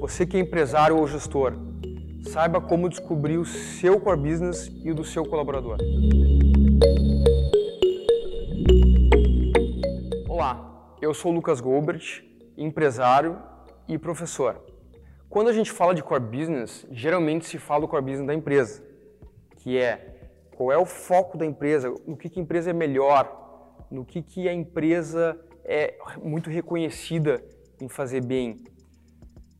[0.00, 1.52] Você que é empresário ou gestor,
[2.22, 5.76] saiba como descobrir o seu core business e o do seu colaborador.
[10.26, 12.02] Olá, eu sou Lucas Goldberg,
[12.56, 13.38] empresário
[13.86, 14.64] e professor.
[15.28, 18.82] Quando a gente fala de core business, geralmente se fala do core business da empresa,
[19.58, 23.86] que é qual é o foco da empresa, no que, que a empresa é melhor,
[23.90, 27.44] no que, que a empresa é muito reconhecida
[27.78, 28.56] em fazer bem.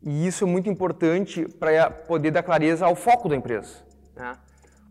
[0.03, 3.85] E isso é muito importante para poder dar clareza ao foco da empresa.
[4.17, 4.33] Né?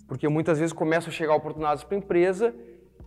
[0.07, 2.53] Porque muitas vezes começam a chegar oportunidades para a empresa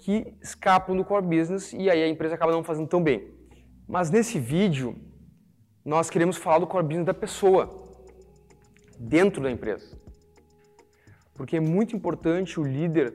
[0.01, 3.33] que escapam do core business e aí a empresa acaba não fazendo tão bem.
[3.87, 4.97] Mas nesse vídeo,
[5.85, 7.71] nós queremos falar do core business da pessoa
[8.99, 9.97] dentro da empresa.
[11.35, 13.15] Porque é muito importante o líder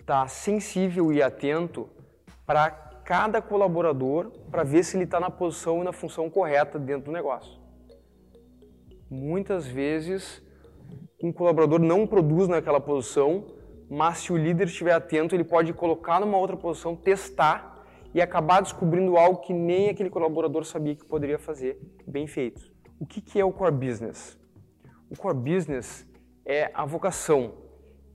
[0.00, 1.88] estar tá sensível e atento
[2.46, 7.06] para cada colaborador para ver se ele está na posição e na função correta dentro
[7.06, 7.57] do negócio.
[9.10, 10.42] Muitas vezes,
[11.22, 13.46] um colaborador não produz naquela posição,
[13.88, 18.60] mas se o líder estiver atento, ele pode colocar numa outra posição, testar e acabar
[18.60, 22.70] descobrindo algo que nem aquele colaborador sabia que poderia fazer bem feito.
[23.00, 24.38] O que, é o core business?
[25.08, 26.06] O core business
[26.44, 27.54] é a vocação,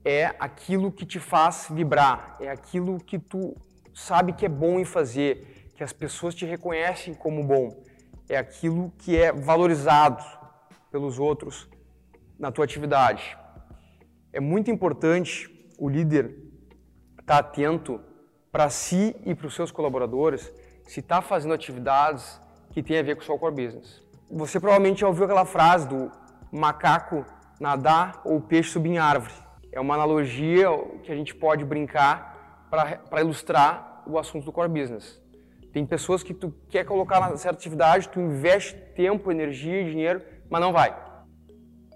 [0.04, 3.56] é aquilo que te faz vibrar, é aquilo que tu
[3.92, 7.82] sabe que é bom em fazer, que as pessoas te reconhecem como bom,
[8.28, 10.22] é aquilo que é valorizado
[10.94, 11.68] pelos outros
[12.38, 13.36] na tua atividade.
[14.32, 16.36] É muito importante o líder
[17.18, 18.00] estar atento
[18.52, 20.52] para si e para os seus colaboradores
[20.86, 24.00] se está fazendo atividades que têm a ver com o seu core business.
[24.30, 26.12] Você provavelmente já ouviu aquela frase do
[26.52, 27.26] macaco
[27.58, 29.34] nadar ou peixe subir em árvore.
[29.72, 30.68] É uma analogia
[31.02, 35.20] que a gente pode brincar para ilustrar o assunto do core business.
[35.72, 40.60] Tem pessoas que tu quer colocar na certa atividade, tu investe tempo, energia dinheiro, mas
[40.60, 40.94] não vai.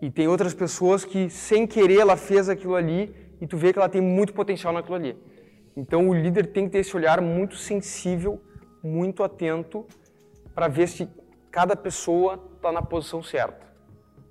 [0.01, 3.79] E tem outras pessoas que sem querer ela fez aquilo ali e tu vê que
[3.79, 5.17] ela tem muito potencial naquilo ali.
[5.77, 8.41] Então o líder tem que ter esse olhar muito sensível,
[8.83, 9.87] muito atento
[10.55, 11.09] para ver se
[11.51, 13.67] cada pessoa está na posição certa.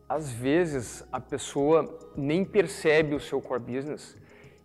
[0.07, 4.16] Às vezes a pessoa nem percebe o seu core business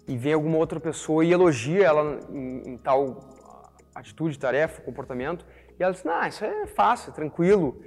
[0.07, 3.21] e vem alguma outra pessoa e elogia ela em, em tal
[3.95, 5.45] atitude, tarefa, comportamento
[5.79, 7.83] e ela diz: "Não, isso é fácil, é tranquilo".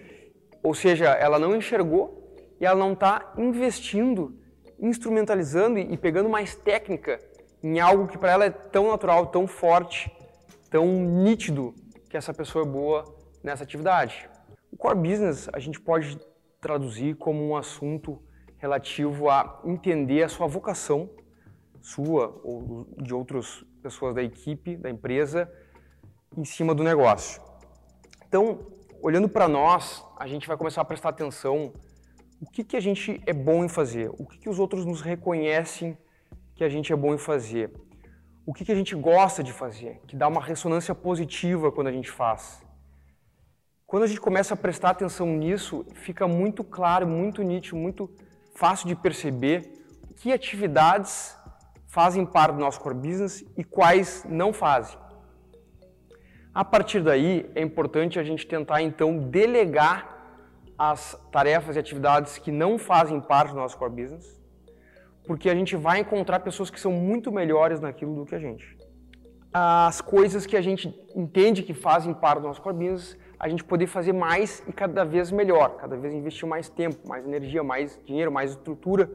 [0.66, 4.36] Ou seja, ela não enxergou e ela não está investindo,
[4.80, 7.20] instrumentalizando e pegando mais técnica
[7.62, 10.12] em algo que para ela é tão natural, tão forte,
[10.72, 11.76] tão nítido
[12.10, 13.04] que essa pessoa é boa
[13.44, 14.28] nessa atividade.
[14.72, 16.18] O core business a gente pode
[16.60, 18.20] traduzir como um assunto
[18.58, 21.08] relativo a entender a sua vocação,
[21.80, 25.48] sua ou de outras pessoas da equipe, da empresa,
[26.36, 27.40] em cima do negócio.
[28.28, 31.74] Então, olhando para nós, a gente vai começar a prestar atenção
[32.42, 35.02] o que, que a gente é bom em fazer, o que, que os outros nos
[35.02, 35.98] reconhecem
[36.56, 37.72] que a gente é bom em fazer.
[38.46, 41.92] O que, que a gente gosta de fazer, que dá uma ressonância positiva quando a
[41.92, 42.64] gente faz.
[43.86, 48.10] Quando a gente começa a prestar atenção nisso, fica muito claro, muito nítido, muito
[48.56, 49.72] fácil de perceber
[50.18, 51.36] que atividades
[51.88, 54.98] fazem parte do nosso core business e quais não fazem.
[56.56, 60.16] A partir daí, é importante a gente tentar então delegar
[60.78, 64.36] as tarefas e atividades que não fazem parte do nosso core business
[65.26, 68.78] porque a gente vai encontrar pessoas que são muito melhores naquilo do que a gente.
[69.52, 73.64] As coisas que a gente entende que fazem parte do nosso core business, a gente
[73.64, 78.00] poder fazer mais e cada vez melhor, cada vez investir mais tempo, mais energia, mais
[78.06, 79.10] dinheiro, mais estrutura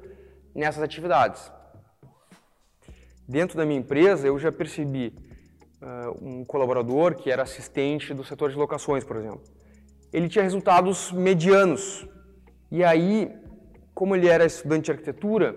[0.54, 1.52] nessas atividades.
[3.28, 5.14] Dentro da minha empresa, eu já percebi
[5.82, 9.42] uh, um colaborador que era assistente do setor de locações, por exemplo.
[10.12, 12.06] Ele tinha resultados medianos.
[12.70, 13.32] E aí,
[13.94, 15.56] como ele era estudante de arquitetura,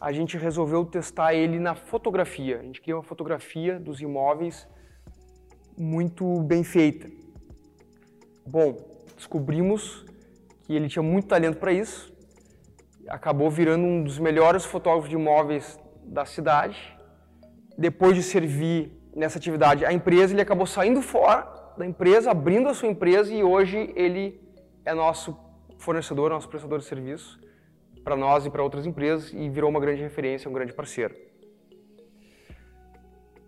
[0.00, 2.60] a gente resolveu testar ele na fotografia.
[2.60, 4.66] A gente queria uma fotografia dos imóveis
[5.76, 7.08] muito bem feita.
[8.46, 8.76] Bom,
[9.16, 10.04] descobrimos
[10.64, 12.12] que ele tinha muito talento para isso,
[13.08, 16.96] acabou virando um dos melhores fotógrafos de imóveis da cidade.
[17.76, 21.46] Depois de servir nessa atividade a empresa, ele acabou saindo fora
[21.76, 24.40] da empresa, abrindo a sua empresa e hoje ele
[24.84, 25.36] é nosso
[25.78, 27.40] fornecedor, nosso prestador de serviço
[28.04, 31.14] para nós e para outras empresas e virou uma grande referência, um grande parceiro.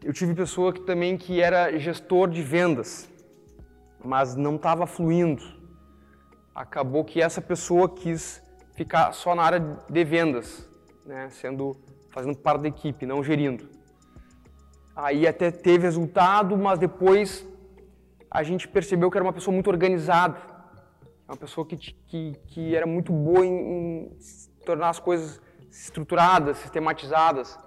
[0.05, 3.09] Eu tive pessoa que também que era gestor de vendas,
[4.05, 5.43] mas não estava fluindo.
[6.55, 8.43] Acabou que essa pessoa quis
[8.75, 10.69] ficar só na área de vendas,
[11.07, 11.77] né, sendo
[12.11, 13.69] fazendo parte da equipe, não gerindo.
[14.95, 17.47] Aí até teve resultado, mas depois
[18.31, 20.39] a gente percebeu que era uma pessoa muito organizada,
[21.27, 24.17] uma pessoa que, que, que era muito boa em, em
[24.65, 25.41] tornar as coisas
[25.71, 27.59] estruturadas, sistematizadas.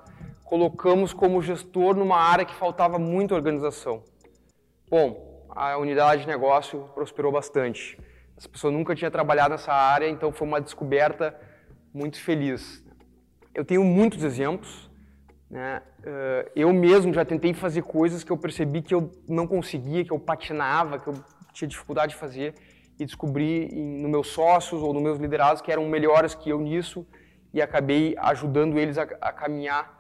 [0.44, 4.04] Colocamos como gestor numa área que faltava muita organização.
[4.89, 7.98] Bom, a unidade de negócio prosperou bastante.
[8.38, 11.36] As pessoas nunca tinham trabalhado nessa área, então foi uma descoberta
[11.94, 12.83] muito feliz.
[13.54, 14.85] Eu tenho muitos exemplos.
[15.56, 15.81] Né?
[16.04, 20.12] Eh, eu mesmo já tentei fazer coisas que eu percebi que eu não conseguia, que
[20.12, 21.13] eu patinava, que eu
[21.54, 22.54] tinha dificuldade de fazer
[23.00, 27.07] e descobri nos meus sócios ou nos meus liderados que eram melhores que eu nisso
[27.54, 29.98] e acabei ajudando eles a, a caminhar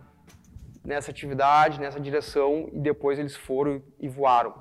[0.83, 4.53] nessa atividade, nessa direção e depois eles foram e voaram.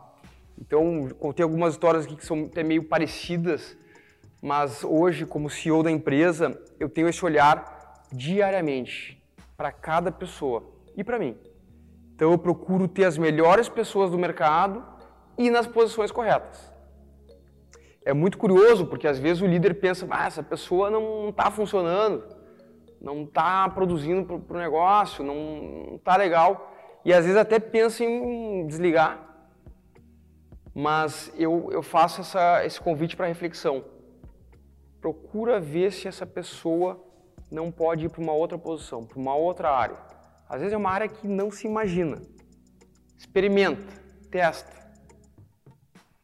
[0.56, 3.76] Então, contei algumas histórias aqui que são até meio parecidas,
[4.40, 9.20] mas hoje, como CEO da empresa, eu tenho esse olhar diariamente
[9.56, 11.36] para cada pessoa e para mim.
[12.14, 14.84] Então, eu procuro ter as melhores pessoas do mercado
[15.36, 16.74] e nas posições corretas
[18.04, 22.22] é muito curioso, porque às vezes o líder pensa, ah, essa pessoa não está funcionando,
[23.00, 26.72] não está produzindo para o negócio, não está legal.
[27.04, 29.20] E às vezes até pensa em desligar.
[30.74, 33.84] Mas eu, eu faço essa, esse convite para reflexão.
[35.00, 37.02] Procura ver se essa pessoa
[37.50, 39.96] não pode ir para uma outra posição, para uma outra área.
[40.48, 42.20] Às vezes é uma área que não se imagina.
[43.16, 43.84] Experimenta,
[44.30, 44.84] testa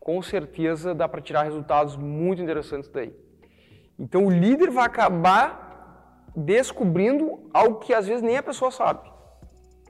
[0.00, 3.14] com certeza dá para tirar resultados muito interessantes daí.
[3.98, 9.08] Então o líder vai acabar descobrindo algo que às vezes nem a pessoa sabe.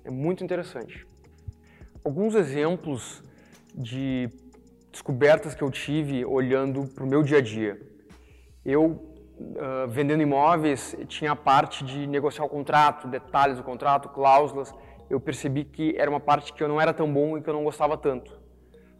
[0.04, 1.06] É muito interessante.
[2.04, 3.22] Alguns exemplos
[3.74, 4.28] de
[4.90, 7.80] descobertas que eu tive olhando para o meu dia a dia.
[8.64, 9.09] Eu,
[9.88, 14.74] vendendo imóveis, tinha a parte de negociar o contrato, detalhes do contrato, cláusulas.
[15.08, 17.54] Eu percebi que era uma parte que eu não era tão bom e que eu
[17.54, 18.38] não gostava tanto.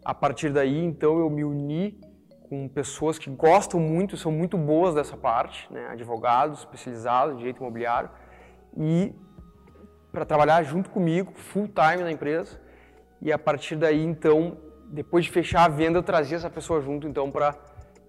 [0.05, 2.01] A partir daí, então, eu me uni
[2.49, 5.87] com pessoas que gostam muito, são muito boas dessa parte, né?
[5.93, 8.11] advogados especializados em direito imobiliário,
[8.77, 9.15] e
[10.11, 12.61] para trabalhar junto comigo, full time na empresa.
[13.23, 14.57] E a partir daí, então,
[14.89, 17.55] depois de fechar a venda, eu trazia essa pessoa junto, então, para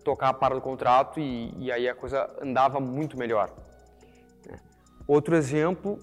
[0.04, 3.52] tocar a parte do contrato e, e, aí a coisa andava muito melhor.
[4.48, 4.60] Né?
[5.08, 6.00] Outro exemplo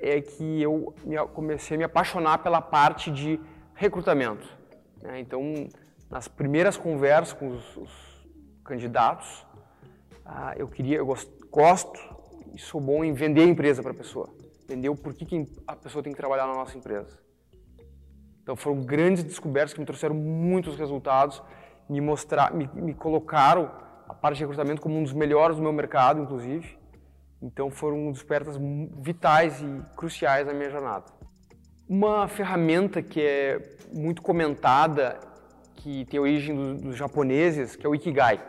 [0.00, 0.94] é que eu
[1.34, 3.40] comecei a me apaixonar pela parte de
[3.74, 4.46] recrutamento.
[5.02, 5.20] Né?
[5.20, 5.68] Então,
[6.10, 8.26] nas primeiras conversas com os, os
[8.64, 9.46] candidatos,
[10.24, 11.98] ah, eu queria, eu gosto, gosto
[12.54, 14.28] e sou bom em vender a empresa para a pessoa,
[14.68, 17.18] o porquê que a pessoa tem que trabalhar na nossa empresa.
[18.42, 21.42] Então foram grandes descobertas que me trouxeram muitos resultados,
[21.90, 23.68] me mostrar, me, me colocaram
[24.08, 26.78] a parte de recrutamento como um dos melhores do meu mercado, inclusive.
[27.42, 28.56] Então foram descobertas
[28.98, 31.06] vitais e cruciais na minha jornada.
[31.88, 35.18] Uma ferramenta que é muito comentada,
[35.74, 38.40] que tem origem dos, dos japoneses, que é o Ikigai.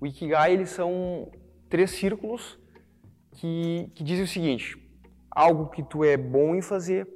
[0.00, 1.30] O Ikigai, eles são
[1.68, 2.58] três círculos
[3.32, 4.76] que, que dizem o seguinte,
[5.30, 7.06] algo que tu é bom em fazer,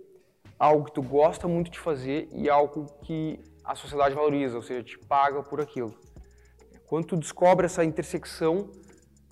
[0.57, 4.83] algo que tu gosta muito de fazer e algo que a sociedade valoriza, ou seja,
[4.83, 5.95] te paga por aquilo.
[6.87, 8.71] Quando tu descobre essa intersecção,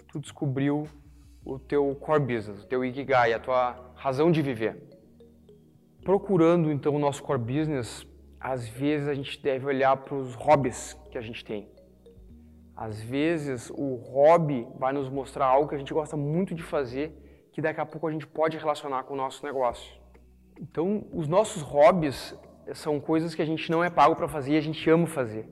[0.08, 0.88] tu descobriu
[1.44, 4.82] o teu core business, o teu Ikigai, a tua razão de viver.
[6.02, 8.06] Procurando então o nosso core business,
[8.38, 11.68] às vezes a gente deve olhar para os hobbies que a gente tem.
[12.74, 17.12] Às vezes o hobby vai nos mostrar algo que a gente gosta muito de fazer,
[17.52, 20.00] que daqui a pouco a gente pode relacionar com o nosso negócio.
[20.58, 22.34] Então, os nossos hobbies
[22.74, 25.48] são coisas que a gente não é pago para fazer e a gente ama fazer.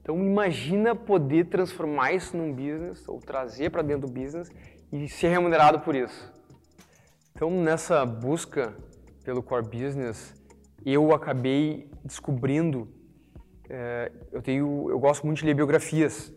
[0.00, 4.50] Então, imagina poder transformar isso num business ou trazer para dentro do business
[4.92, 6.32] e ser remunerado por isso.
[7.34, 8.74] Então, nessa busca
[9.24, 10.34] pelo core business,
[10.84, 12.88] eu acabei descobrindo,
[13.68, 16.32] é, eu tenho, eu gosto muito de ler biografias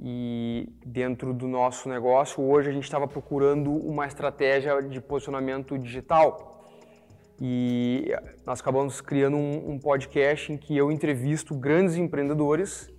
[0.00, 6.53] e dentro do nosso negócio hoje a gente estava procurando uma estratégia de posicionamento digital
[7.46, 8.10] e
[8.46, 12.90] nós acabamos criando um, um podcast em que eu entrevisto grandes empreendedores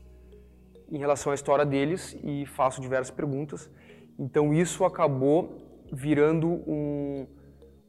[0.91, 3.67] em relação à história deles e faço diversas perguntas.
[4.19, 7.25] Então isso acabou virando um,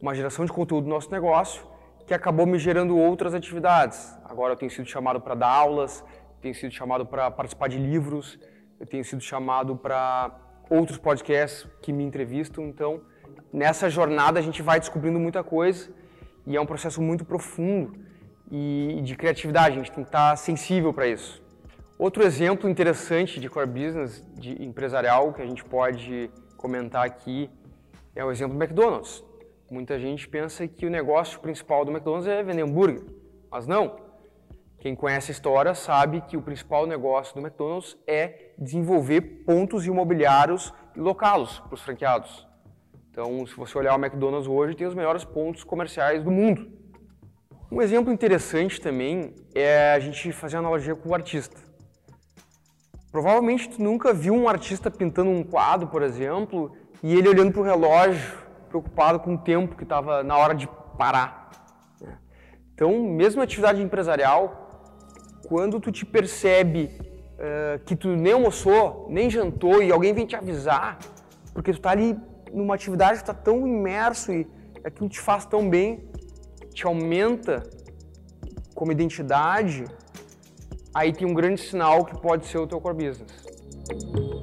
[0.01, 1.63] uma geração de conteúdo do nosso negócio
[2.07, 4.17] que acabou me gerando outras atividades.
[4.25, 6.03] Agora eu tenho sido chamado para dar aulas,
[6.41, 8.39] tenho sido chamado para participar de livros,
[8.81, 10.35] eu tenho sido chamado para
[10.71, 12.65] outros podcasts que me entrevistam.
[12.65, 13.03] Então,
[13.53, 16.06] nessa jornada a gente vai descobrindo muita coisa
[16.47, 17.93] e é um processo muito profundo
[18.51, 19.75] e de criatividade.
[19.75, 21.43] A gente tem que estar sensível para isso.
[21.99, 27.51] Outro exemplo interessante de core business, de empresarial, que a gente pode comentar aqui
[28.15, 29.25] é o exemplo do McDonald's.
[29.71, 33.03] Muita gente pensa que o negócio principal do McDonald's é vender hambúrguer,
[33.51, 33.97] mas não.
[34.79, 40.73] Quem conhece a história sabe que o principal negócio do McDonald's é desenvolver pontos imobiliários
[40.95, 42.47] e locá-los para os franqueados.
[43.17, 46.71] Então, se você olhar o McDonald's hoje, tem os melhores pontos comerciais do mundo.
[47.73, 51.57] Um exemplo interessante também é a gente fazer analogia com o artista.
[53.11, 57.63] Provavelmente tu nunca viu um artista pintando um quadro, por exemplo, e ele olhando para
[57.63, 58.37] o relógio,
[58.69, 60.69] preocupado com o tempo que estava na hora de
[60.99, 61.51] parar.
[61.99, 62.19] Né?
[62.75, 64.69] Então, mesmo atividade empresarial,
[65.49, 70.37] quando tu te percebe uh, que tu nem almoçou, nem jantou e alguém vem te
[70.37, 70.99] avisar,
[71.55, 72.15] porque tu está ali
[72.53, 74.47] numa atividade que está tão imerso e
[74.85, 76.09] aquilo te faz tão bem,
[76.73, 77.63] te aumenta
[78.75, 79.85] como identidade,
[80.95, 84.36] aí tem um grande sinal que pode ser o teu core business.